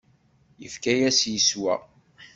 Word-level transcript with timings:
Yefka-yas 0.61 1.19
yeswa. 1.33 1.75